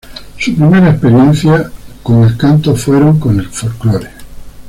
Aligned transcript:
Sus 0.39 0.55
primeras 0.55 0.93
experiencias 0.95 1.67
con 2.01 2.23
el 2.23 2.35
canto 2.35 2.75
fueron 2.75 3.19
con 3.19 3.37
el 3.39 3.45
folclore. 3.49 4.09